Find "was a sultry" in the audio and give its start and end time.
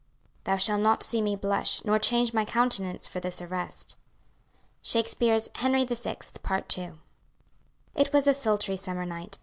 8.11-8.77